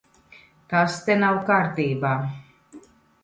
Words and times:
Tas 0.71 0.95
te 1.09 1.17
nav 1.25 1.37
kārtībā. 1.49 2.13